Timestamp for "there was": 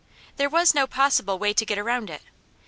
0.37-0.73